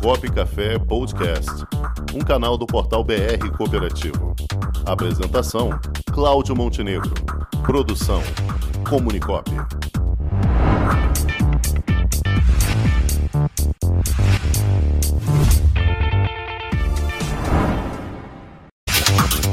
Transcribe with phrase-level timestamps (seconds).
[0.00, 1.50] Comunicop Café Podcast,
[2.14, 4.34] um canal do portal BR Cooperativo.
[4.86, 5.70] Apresentação:
[6.12, 7.12] Cláudio Montenegro.
[7.64, 8.22] Produção:
[8.88, 9.50] Comunicop.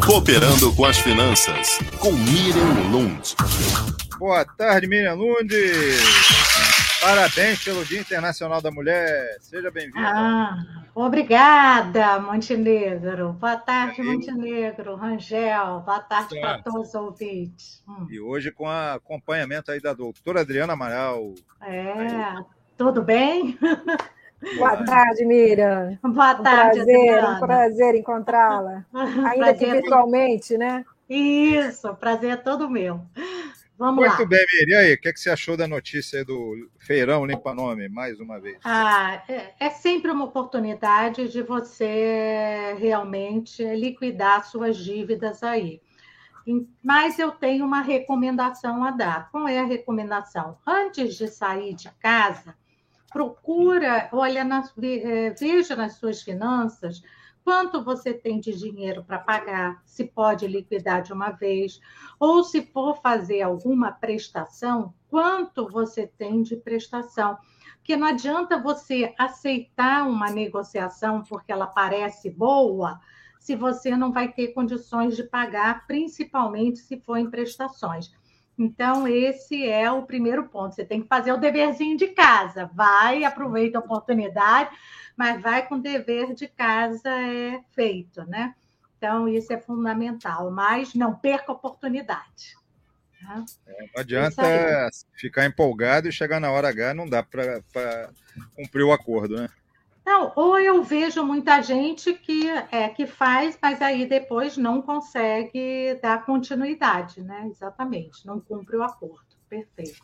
[0.05, 3.35] Cooperando com as Finanças, com Miriam Lund.
[4.17, 5.53] Boa tarde, Miriam Lund.
[7.01, 9.37] Parabéns pelo Dia Internacional da Mulher.
[9.39, 9.99] Seja bem-vinda.
[10.05, 13.31] Ah, obrigada, Montenegro.
[13.33, 14.95] Boa tarde, Montenegro.
[14.95, 17.81] Rangel, boa tarde para todos os ouvintes.
[17.87, 18.05] Hum.
[18.09, 21.33] E hoje com acompanhamento aí da doutora Adriana Amaral.
[21.61, 22.43] É, aí.
[22.77, 23.57] tudo bem?
[24.57, 25.97] Boa tarde, Miriam.
[26.01, 27.35] Boa tarde, um prazer, Adriana.
[27.35, 28.85] Um prazer encontrá-la.
[28.93, 30.85] Ainda prazer que virtualmente, né?
[31.09, 33.01] Isso, prazer é todo meu.
[33.79, 34.25] Vamos Muito lá.
[34.25, 34.81] bem, Miriam.
[34.81, 38.19] E aí, o que, é que você achou da notícia do Feirão Limpa Nome, mais
[38.19, 38.57] uma vez?
[38.65, 45.81] Ah, é, é sempre uma oportunidade de você realmente liquidar suas dívidas aí.
[46.83, 49.31] Mas eu tenho uma recomendação a dar.
[49.31, 50.57] Qual é a recomendação?
[50.67, 52.57] Antes de sair de casa,
[53.13, 57.01] procura, olha, nas, é, veja nas suas finanças
[57.49, 61.79] quanto você tem de dinheiro para pagar, se pode liquidar de uma vez,
[62.19, 67.39] ou se for fazer alguma prestação, quanto você tem de prestação.
[67.77, 72.99] Porque não adianta você aceitar uma negociação porque ela parece boa,
[73.39, 78.13] se você não vai ter condições de pagar, principalmente se for em prestações.
[78.59, 80.75] Então, esse é o primeiro ponto.
[80.75, 82.69] Você tem que fazer o deverzinho de casa.
[82.73, 84.69] Vai, aproveita a oportunidade,
[85.15, 88.53] mas vai com o dever de casa é feito, né?
[88.97, 90.51] Então, isso é fundamental.
[90.51, 92.57] Mas não perca a oportunidade.
[93.21, 93.45] Tá?
[93.65, 94.43] É, não adianta
[95.13, 97.61] ficar empolgado e chegar na hora H, não dá para
[98.57, 99.49] cumprir o acordo, né?
[100.05, 105.99] Não, ou eu vejo muita gente que, é, que faz, mas aí depois não consegue
[106.01, 107.47] dar continuidade, né?
[107.49, 109.27] Exatamente, não cumpre o acordo.
[109.47, 110.01] Perfeito.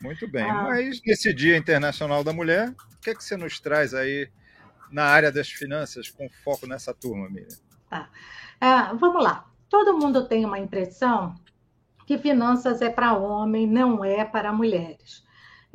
[0.00, 0.44] Muito bem.
[0.44, 0.64] Ah.
[0.64, 4.28] Mas nesse Dia Internacional da Mulher, o que é que você nos traz aí
[4.90, 7.48] na área das finanças com foco nessa turma, Miriam?
[7.88, 8.10] Tá.
[8.60, 9.48] Ah, vamos lá.
[9.68, 11.34] Todo mundo tem uma impressão
[12.06, 15.24] que finanças é para homem, não é para mulheres.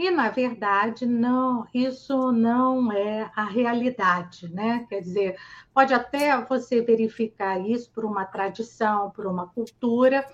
[0.01, 4.83] E, na verdade, não, isso não é a realidade, né?
[4.89, 5.37] Quer dizer,
[5.71, 10.27] pode até você verificar isso por uma tradição, por uma cultura,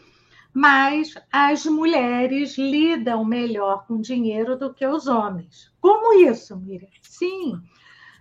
[0.54, 5.70] mas as mulheres lidam melhor com dinheiro do que os homens.
[5.82, 6.88] Como isso, Miriam?
[7.02, 7.62] Sim,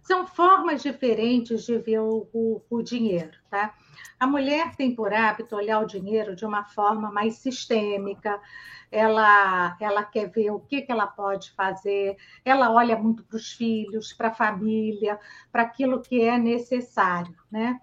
[0.06, 3.74] são formas diferentes de ver o, o, o dinheiro, tá?
[4.20, 8.40] A mulher tem por hábito olhar o dinheiro de uma forma mais sistêmica,
[8.90, 13.50] ela, ela quer ver o que, que ela pode fazer, ela olha muito para os
[13.50, 15.18] filhos, para a família,
[15.50, 17.80] para aquilo que é necessário, né?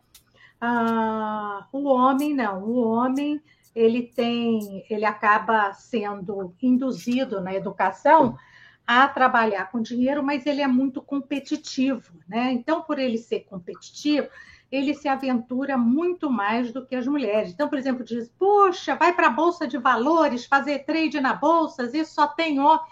[0.62, 3.42] Ah, o homem não, o homem
[3.76, 8.38] ele tem, ele acaba sendo induzido na educação
[8.86, 12.52] a trabalhar com dinheiro, mas ele é muito competitivo, né?
[12.52, 14.28] Então, por ele ser competitivo,
[14.72, 17.52] ele se aventura muito mais do que as mulheres.
[17.52, 21.90] Então, por exemplo, diz: Poxa, vai para a Bolsa de Valores, fazer trade na Bolsa,
[21.94, 22.86] isso só tem homem.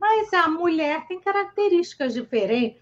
[0.00, 2.80] Mas a mulher tem características diferentes.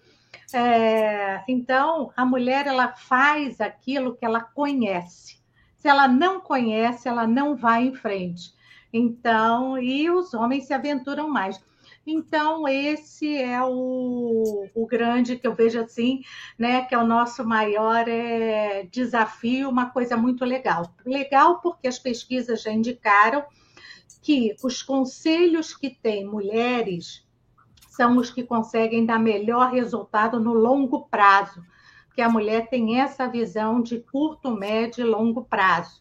[0.53, 5.41] É, então, a mulher ela faz aquilo que ela conhece.
[5.75, 8.55] Se ela não conhece, ela não vai em frente.
[8.93, 11.59] Então, e os homens se aventuram mais.
[12.09, 16.21] Então, esse é o, o grande que eu vejo assim,
[16.57, 16.85] né?
[16.85, 20.89] Que é o nosso maior é, desafio, uma coisa muito legal.
[21.05, 23.43] Legal porque as pesquisas já indicaram
[24.21, 27.27] que os conselhos que têm mulheres
[27.89, 31.61] são os que conseguem dar melhor resultado no longo prazo,
[32.05, 35.99] porque a mulher tem essa visão de curto, médio e longo prazo.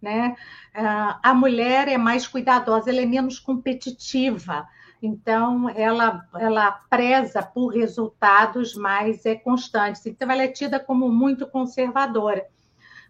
[0.00, 0.36] Né?
[0.72, 4.66] Ah, a mulher é mais cuidadosa, ela é menos competitiva
[5.06, 10.04] então ela, ela preza por resultados mais é, constantes.
[10.06, 12.46] Então ela é tida como muito conservadora.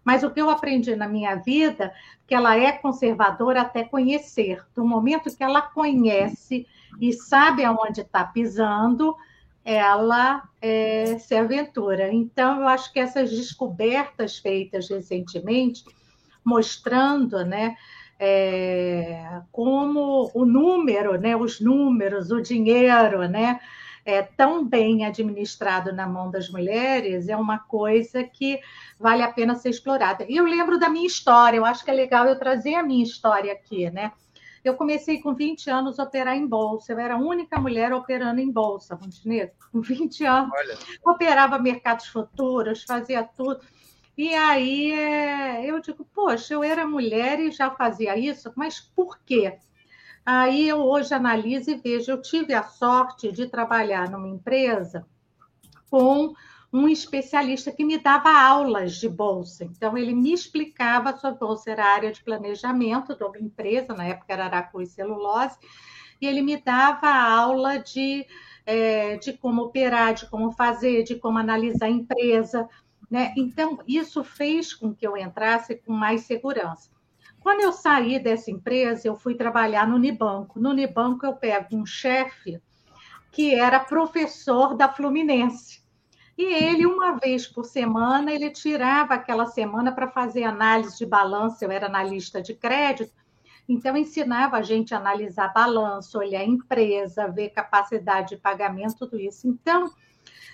[0.03, 1.91] Mas o que eu aprendi na minha vida,
[2.27, 4.63] que ela é conservadora até conhecer.
[4.75, 6.67] Do momento que ela conhece
[7.01, 9.15] e sabe aonde está pisando,
[9.63, 12.13] ela é, se aventura.
[12.13, 15.83] Então, eu acho que essas descobertas feitas recentemente,
[16.43, 17.75] mostrando né,
[18.19, 23.59] é, como o número, né, os números, o dinheiro, né,
[24.05, 28.59] é tão bem administrado na mão das mulheres, é uma coisa que
[28.99, 30.25] vale a pena ser explorada.
[30.29, 33.03] E eu lembro da minha história, eu acho que é legal eu trazer a minha
[33.03, 34.11] história aqui, né?
[34.63, 36.91] Eu comecei com 20 anos a operar em bolsa.
[36.91, 39.53] Eu era a única mulher operando em bolsa, Montenegro.
[39.71, 40.51] Com 20 anos.
[40.51, 40.77] Olha.
[41.05, 43.61] Operava mercados futuros, fazia tudo.
[44.17, 49.19] E aí é, eu digo, poxa, eu era mulher e já fazia isso, mas por
[49.25, 49.57] quê?
[50.25, 55.05] Aí eu hoje analiso e vejo, eu tive a sorte de trabalhar numa empresa
[55.89, 56.33] com
[56.73, 59.63] um especialista que me dava aulas de bolsa.
[59.63, 64.05] Então, ele me explicava sobre bolsa, era a área de planejamento de uma empresa, na
[64.05, 65.57] época era Aracu e Celulose,
[66.19, 68.25] e ele me dava aula de,
[68.65, 72.67] é, de como operar, de como fazer, de como analisar a empresa.
[73.09, 73.33] Né?
[73.37, 76.89] Então, isso fez com que eu entrasse com mais segurança.
[77.39, 80.59] Quando eu saí dessa empresa, eu fui trabalhar no Unibanco.
[80.59, 82.59] No Unibanco, eu pego um chefe
[83.31, 85.83] que era professor da Fluminense.
[86.37, 91.63] E ele, uma vez por semana, ele tirava aquela semana para fazer análise de balanço,
[91.63, 93.13] eu era analista de crédito,
[93.67, 99.19] então ensinava a gente a analisar balanço, olhar a empresa, ver capacidade de pagamento, tudo
[99.19, 99.47] isso.
[99.47, 99.91] Então,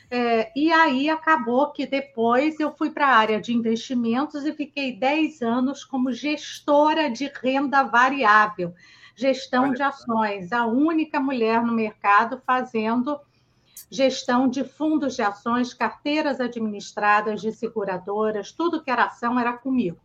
[0.10, 4.94] é, e aí acabou que depois eu fui para a área de investimentos e fiquei
[4.94, 8.74] 10 anos como gestora de renda variável,
[9.16, 9.74] gestão Olha.
[9.74, 13.20] de ações, a única mulher no mercado fazendo
[13.90, 19.98] gestão de fundos de ações, carteiras administradas de seguradoras, tudo que era ação era comigo.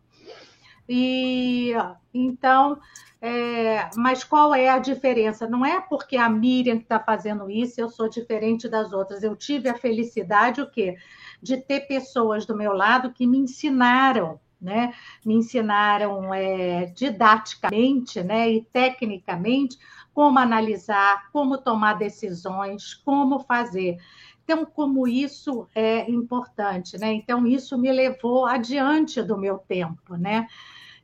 [0.87, 1.73] E
[2.13, 2.79] então,
[3.21, 5.47] é, mas qual é a diferença?
[5.47, 9.23] Não é porque a Miriam está fazendo isso, eu sou diferente das outras.
[9.23, 10.95] Eu tive a felicidade o quê?
[11.41, 14.93] De ter pessoas do meu lado que me ensinaram né?
[15.23, 19.77] Me ensinaram é, didaticamente, né, e tecnicamente
[20.13, 23.97] como analisar, como tomar decisões, como fazer.
[24.43, 27.13] Então, como isso é importante, né?
[27.13, 30.47] Então, isso me levou adiante do meu tempo, né?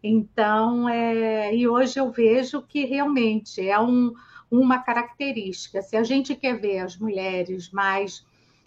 [0.04, 1.56] Então, é...
[1.56, 4.14] e hoje eu vejo que realmente é um,
[4.52, 5.82] uma característica.
[5.82, 8.26] Se a gente quer ver as mulheres mais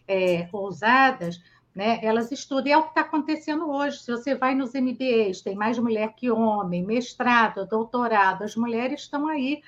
[0.08, 1.40] é, ousadas,
[1.74, 2.68] né, elas estudam.
[2.68, 3.98] E é o que está acontecendo hoje.
[3.98, 9.28] Se você vai nos MBAs, tem mais mulher que homem, mestrado, doutorado, as mulheres estão
[9.28, 9.60] aí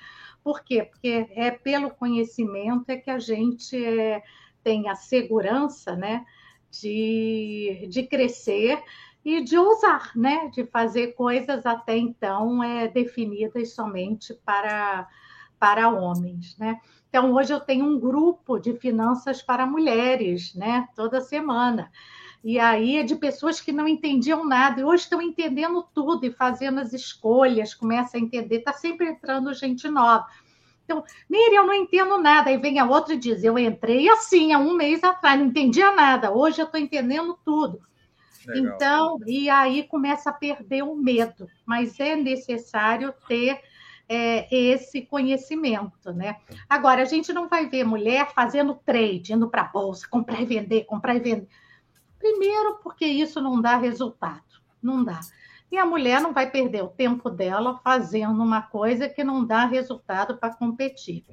[0.43, 0.83] por quê?
[0.83, 4.23] Porque é pelo conhecimento é que a gente é,
[4.63, 6.25] tem a segurança né,
[6.71, 8.81] de, de crescer
[9.23, 15.07] e de ousar, né, de fazer coisas até então é, definidas somente para,
[15.59, 16.57] para homens.
[16.57, 16.79] Né?
[17.09, 21.91] Então, hoje eu tenho um grupo de finanças para mulheres, né, toda semana.
[22.41, 26.31] E aí é de pessoas que não entendiam nada, e hoje estão entendendo tudo e
[26.31, 30.25] fazendo as escolhas, começa a entender, está sempre entrando gente nova.
[30.85, 32.49] Então, Miriam, eu não entendo nada.
[32.49, 35.91] Aí vem a outra e diz: Eu entrei assim há um mês atrás, não entendia
[35.91, 37.79] nada, hoje eu estou entendendo tudo.
[38.49, 38.75] Legal.
[38.75, 43.61] Então, e aí começa a perder o medo, mas é necessário ter
[44.07, 46.37] é, esse conhecimento, né?
[46.67, 50.45] Agora, a gente não vai ver mulher fazendo trade, indo para a bolsa, comprar e
[50.45, 51.47] vender, comprar e vender.
[52.17, 54.43] Primeiro, porque isso não dá resultado,
[54.81, 55.19] não dá.
[55.71, 59.65] E a mulher não vai perder o tempo dela fazendo uma coisa que não dá
[59.65, 61.23] resultado para competir.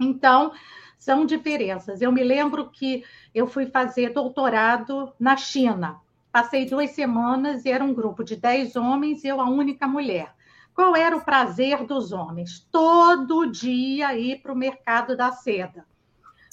[0.00, 0.52] Então,
[0.98, 2.02] são diferenças.
[2.02, 6.00] Eu me lembro que eu fui fazer doutorado na China.
[6.38, 10.32] Passei duas semanas e era um grupo de dez homens e eu a única mulher.
[10.72, 12.64] Qual era o prazer dos homens?
[12.70, 15.84] Todo dia ir para o mercado da seda.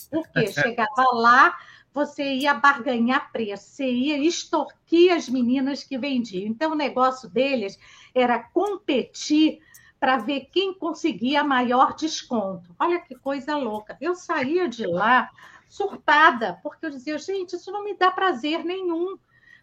[0.09, 1.55] Porque chegava lá,
[1.93, 6.47] você ia barganhar preço, você ia extorquir as meninas que vendiam.
[6.47, 7.77] Então, o negócio deles
[8.15, 9.59] era competir
[9.99, 12.75] para ver quem conseguia maior desconto.
[12.79, 13.95] Olha que coisa louca.
[14.01, 15.29] Eu saía de lá
[15.69, 19.15] surtada, porque eu dizia, gente, isso não me dá prazer nenhum.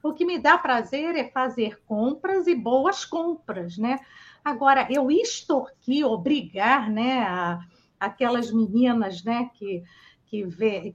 [0.02, 4.00] O que me dá prazer é fazer compras e boas compras, né?
[4.44, 7.60] Agora, eu extorquir, obrigar, né, a,
[8.00, 9.82] aquelas meninas, né, que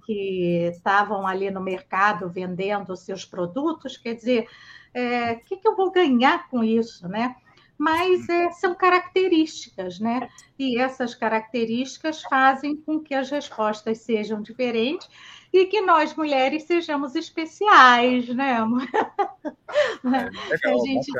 [0.03, 5.75] que estavam ali no mercado vendendo seus produtos, quer dizer, o é, que, que eu
[5.75, 7.35] vou ganhar com isso, né?
[7.77, 10.27] Mas é, são características, né?
[10.57, 15.07] E essas características fazem com que as respostas sejam diferentes
[15.51, 18.57] e que nós mulheres sejamos especiais, né?
[18.57, 18.63] É,
[20.49, 21.11] legal, a gente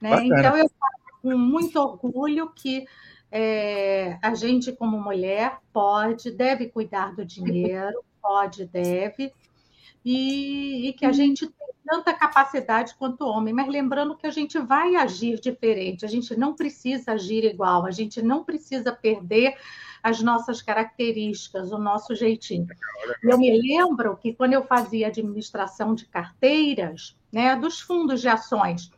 [0.00, 0.26] né?
[0.26, 2.86] Então eu falo com muito orgulho que
[3.30, 9.32] é, a gente, como mulher, pode, deve cuidar do dinheiro, pode, deve,
[10.04, 11.57] e, e que a gente tem
[11.88, 16.54] tanta capacidade quanto homem, mas lembrando que a gente vai agir diferente, a gente não
[16.54, 19.56] precisa agir igual, a gente não precisa perder
[20.02, 22.66] as nossas características, o nosso jeitinho.
[23.22, 28.90] Eu me lembro que quando eu fazia administração de carteiras, né, dos fundos de ações,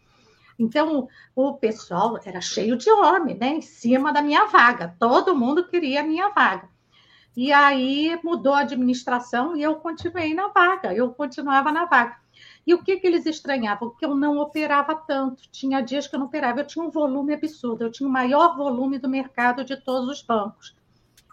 [0.58, 3.48] Então, o pessoal era cheio de homem, né?
[3.48, 4.94] Em cima da minha vaga.
[4.98, 6.68] Todo mundo queria a minha vaga.
[7.36, 12.16] E aí mudou a administração e eu continuei na vaga, eu continuava na vaga.
[12.70, 13.90] E o que, que eles estranhavam?
[13.90, 15.42] Que eu não operava tanto.
[15.50, 18.56] Tinha dias que eu não operava, eu tinha um volume absurdo, eu tinha o maior
[18.56, 20.76] volume do mercado de todos os bancos.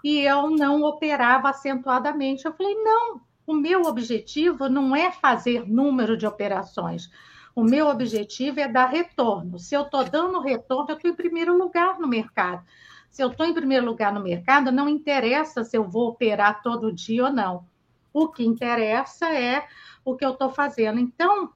[0.04, 2.44] E eu não operava acentuadamente.
[2.44, 7.08] Eu falei, não, o meu objetivo não é fazer número de operações.
[7.56, 9.60] O meu objetivo é dar retorno.
[9.60, 12.66] Se eu estou dando retorno, eu estou em primeiro lugar no mercado.
[13.12, 16.92] Se eu estou em primeiro lugar no mercado, não interessa se eu vou operar todo
[16.92, 17.68] dia ou não.
[18.18, 19.68] O que interessa é
[20.04, 21.00] o que eu estou fazendo.
[21.00, 21.54] Então,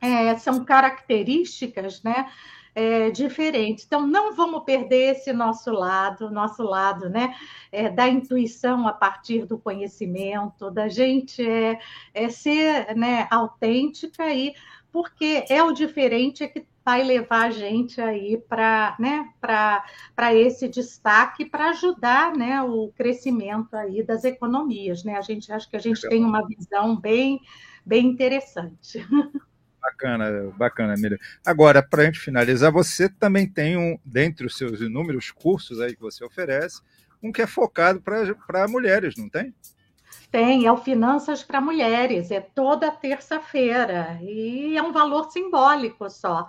[0.00, 2.28] é, são características né,
[2.74, 3.84] é, diferentes.
[3.84, 7.36] Então, não vamos perder esse nosso lado, nosso lado né,
[7.70, 11.78] é, da intuição a partir do conhecimento, da gente é,
[12.12, 14.56] é ser né, autêntica e
[14.90, 19.28] porque é o diferente que vai levar a gente aí para né,
[20.34, 25.04] esse destaque para ajudar né, o crescimento aí das economias.
[25.04, 25.16] Né?
[25.16, 27.40] A gente acha que a gente tem uma visão bem,
[27.84, 29.06] bem interessante.
[29.80, 31.18] Bacana, bacana, Miriam.
[31.44, 35.96] Agora, para a gente finalizar, você também tem um, dentre os seus inúmeros cursos aí
[35.96, 36.80] que você oferece,
[37.20, 39.52] um que é focado para mulheres, não tem?
[40.32, 46.48] Tem, é o Finanças para Mulheres, é toda terça-feira, e é um valor simbólico só.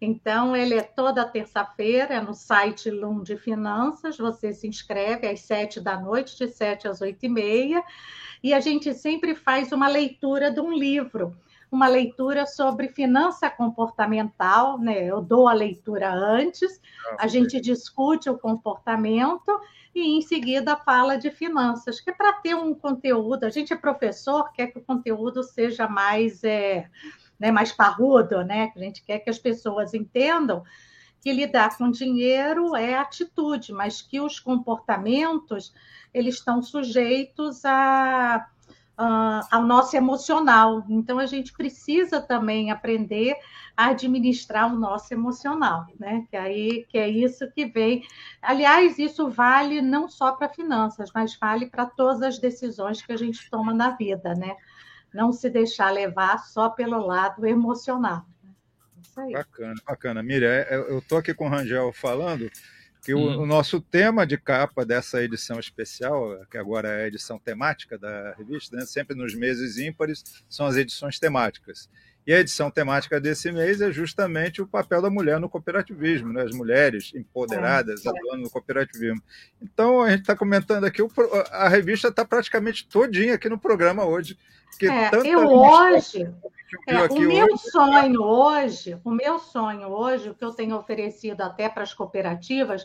[0.00, 5.40] Então, ele é toda terça-feira, é no site Lum de Finanças, você se inscreve às
[5.40, 7.84] sete da noite, de sete às oito e meia,
[8.42, 11.36] e a gente sempre faz uma leitura de um livro,
[11.70, 15.04] uma leitura sobre finança comportamental, né?
[15.04, 16.80] Eu dou a leitura antes,
[17.18, 19.60] a gente discute o comportamento
[19.94, 23.76] e em seguida fala de finanças, que é para ter um conteúdo, a gente é
[23.76, 26.42] professor, quer que o conteúdo seja mais...
[26.44, 26.88] É,
[27.38, 28.72] né, mais parrudo, né?
[28.74, 30.64] A gente quer que as pessoas entendam
[31.20, 35.72] que lidar com dinheiro é atitude, mas que os comportamentos
[36.12, 38.48] eles estão sujeitos a,
[38.98, 40.84] a, ao nosso emocional.
[40.88, 43.34] Então a gente precisa também aprender
[43.76, 46.26] a administrar o nosso emocional, né?
[46.28, 48.04] Que aí que é isso que vem.
[48.42, 53.16] Aliás, isso vale não só para finanças, mas vale para todas as decisões que a
[53.16, 54.56] gente toma na vida, né?
[55.12, 58.24] não se deixar levar só pelo lado emocional.
[59.32, 60.22] Bacana, bacana.
[60.22, 62.50] Miriam, é, é, eu estou aqui com o Rangel falando
[63.02, 67.38] que o, o, nosso tema de capa dessa edição especial, que agora é a edição
[67.38, 71.88] temática da revista, né, sempre nos meses ímpares, são as edições temáticas.
[72.28, 76.42] E a edição temática desse mês é justamente o papel da mulher no cooperativismo, né?
[76.42, 79.22] as mulheres empoderadas é, atuando no cooperativismo.
[79.62, 81.00] Então, a gente está comentando aqui,
[81.50, 84.38] a revista está praticamente todinha aqui no programa hoje.
[84.82, 86.30] É, eu hoje,
[86.86, 91.40] é, o meu hoje, sonho hoje, o meu sonho hoje, o que eu tenho oferecido
[91.40, 92.84] até para as cooperativas,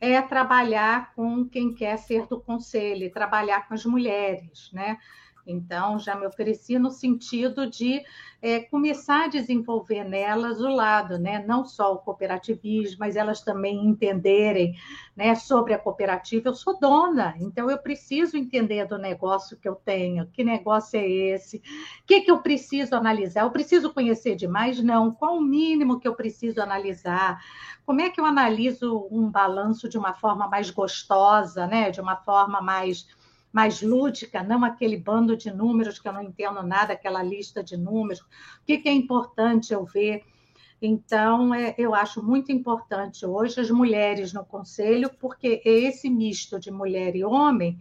[0.00, 4.96] é trabalhar com quem quer ser do conselho, trabalhar com as mulheres, né?
[5.48, 8.02] Então, já me ofereci no sentido de
[8.40, 11.44] é, começar a desenvolver nelas o lado, né?
[11.44, 14.76] não só o cooperativismo, mas elas também entenderem
[15.16, 16.48] né, sobre a cooperativa.
[16.48, 21.08] Eu sou dona, então eu preciso entender do negócio que eu tenho, que negócio é
[21.08, 23.42] esse, o que, que eu preciso analisar.
[23.42, 24.80] Eu preciso conhecer demais?
[24.82, 25.10] Não.
[25.10, 27.42] Qual o mínimo que eu preciso analisar?
[27.84, 31.90] Como é que eu analiso um balanço de uma forma mais gostosa, né?
[31.90, 33.06] de uma forma mais
[33.58, 37.76] mais lúdica, não aquele bando de números que eu não entendo nada, aquela lista de
[37.76, 38.20] números.
[38.20, 38.26] O
[38.64, 40.22] que, é importante eu ver?
[40.80, 46.70] Então, é, eu acho muito importante hoje as mulheres no conselho, porque esse misto de
[46.70, 47.76] mulher e homem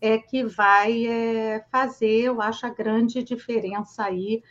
[0.00, 4.42] é que vai é, fazer, eu acho, a grande diferença aí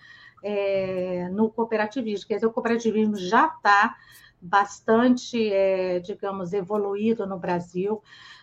[0.42, 2.30] é, no cooperativismo.
[2.30, 3.98] Quer dizer, o cooperativismo já está
[4.42, 8.02] bastante, é, digamos, evoluído no Brasil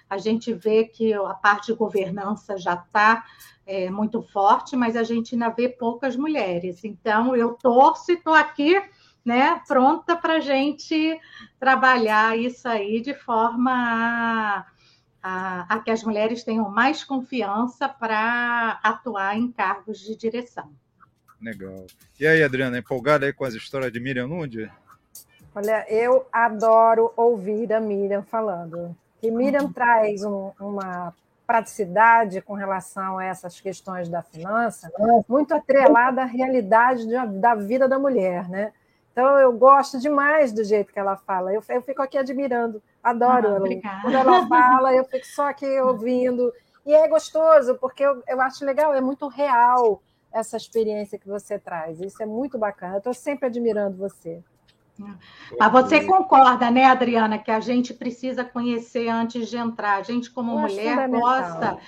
[0.08, 3.24] a gente vê que a parte de governança já está
[3.66, 6.84] é, muito forte, mas a gente ainda vê poucas mulheres.
[6.84, 8.80] Então, eu torço e estou aqui
[9.24, 11.20] né, pronta para a gente
[11.60, 14.66] trabalhar isso aí de forma a,
[15.22, 20.72] a, a que as mulheres tenham mais confiança para atuar em cargos de direção.
[21.40, 21.86] Legal.
[22.18, 24.68] E aí, Adriana, empolgada aí com as histórias de Miriam Nundi?
[25.58, 28.94] Olha, eu adoro ouvir a Miriam falando.
[29.20, 29.72] E Miriam uhum.
[29.72, 31.12] traz um, uma
[31.44, 34.88] praticidade com relação a essas questões da finança,
[35.28, 38.72] muito atrelada à realidade de, da vida da mulher, né?
[39.10, 41.52] Então, eu gosto demais do jeito que ela fala.
[41.52, 43.68] Eu, eu fico aqui admirando, adoro ah, ela.
[44.02, 46.52] Quando ela fala, eu fico só aqui ouvindo.
[46.86, 50.00] E é gostoso, porque eu, eu acho legal, é muito real
[50.32, 52.00] essa experiência que você traz.
[52.00, 52.94] Isso é muito bacana.
[52.94, 54.40] Eu estou sempre admirando você.
[55.58, 59.98] Mas você concorda, né, Adriana, que a gente precisa conhecer antes de entrar.
[59.98, 61.78] A gente, como Eu mulher, gosta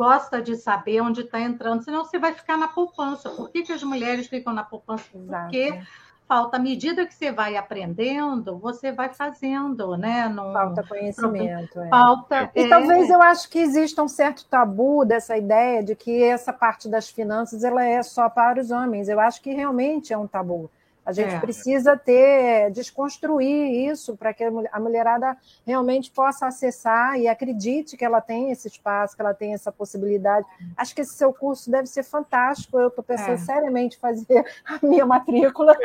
[0.00, 3.28] gosta de saber onde está entrando, senão você vai ficar na poupança.
[3.28, 5.04] Por que, que as mulheres ficam na poupança?
[5.14, 5.42] Exato.
[5.42, 5.78] Porque
[6.26, 10.26] falta, à medida que você vai aprendendo, você vai fazendo, né?
[10.26, 10.54] Num...
[10.54, 11.78] Falta conhecimento.
[11.78, 11.88] É.
[11.90, 12.50] Falta.
[12.54, 12.68] E é...
[12.70, 17.10] talvez eu acho que exista um certo tabu dessa ideia de que essa parte das
[17.10, 19.06] finanças ela é só para os homens.
[19.06, 20.70] Eu acho que realmente é um tabu.
[21.10, 21.40] A gente é.
[21.40, 25.36] precisa ter, desconstruir isso para que a mulherada
[25.66, 30.46] realmente possa acessar e acredite que ela tem esse espaço, que ela tem essa possibilidade.
[30.76, 32.78] Acho que esse seu curso deve ser fantástico.
[32.78, 33.38] Eu estou pensando é.
[33.38, 35.76] seriamente em fazer a minha matrícula.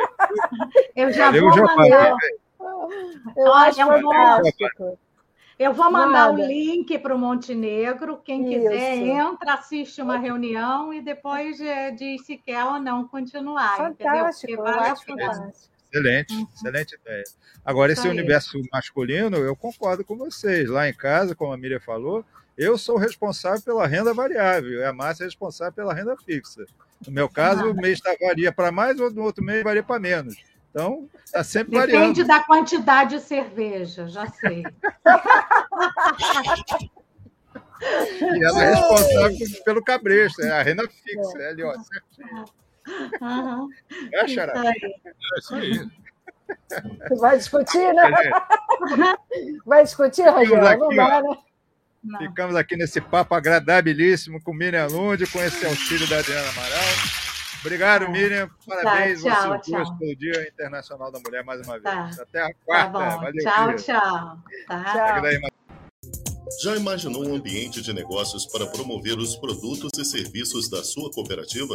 [0.94, 2.16] Eu já vou eu mandar.
[3.36, 4.98] Eu Olha, acho fantástico.
[5.58, 8.18] Eu vou mandar o um link para o Montenegro.
[8.18, 8.68] Quem Isso.
[8.68, 13.76] quiser, entra, assiste uma reunião e depois é, diz se quer ou não continuar.
[13.76, 14.72] Fantástico, entendeu?
[14.72, 15.76] eu acho fantástico.
[15.90, 16.46] Excelente, uhum.
[16.54, 17.24] excelente ideia.
[17.64, 20.68] Agora, esse universo masculino, eu concordo com vocês.
[20.68, 22.22] Lá em casa, como a Miriam falou,
[22.56, 26.66] eu sou responsável pela renda variável, e a Márcia é responsável pela renda fixa.
[27.06, 30.00] No meu caso, o mês tá, varia para mais, ou no outro mês varia para
[30.00, 30.36] menos.
[30.76, 32.14] Então, está sempre Depende variando.
[32.14, 34.62] Depende da quantidade de cerveja, já sei.
[38.20, 42.44] e ela é responsável pelo cabresto, é a renda fixa, é ali, ó, certinho.
[43.22, 43.70] Uhum.
[44.12, 44.52] É, Xará?
[44.66, 44.72] É
[45.38, 45.88] isso aí.
[47.18, 48.02] Vai discutir, né?
[49.64, 50.78] Vai discutir, Rogério?
[50.78, 51.38] Não dá, né?
[52.04, 52.18] Não.
[52.18, 57.15] Ficamos aqui nesse papo agradabilíssimo com Miriam Lund, com esse auxílio da Adriana Amaral.
[57.60, 58.48] Obrigado, Miriam.
[58.66, 59.98] Parabéns tá, tchau, você tchau.
[59.98, 61.82] pelo Dia Internacional da Mulher mais uma vez.
[61.82, 62.10] Tá.
[62.22, 62.98] Até a tá quarta.
[62.98, 64.38] Tá Valeu, tchau, tchau.
[64.68, 64.84] Tá.
[64.84, 65.56] tchau.
[66.62, 71.74] Já imaginou um ambiente de negócios para promover os produtos e serviços da sua cooperativa?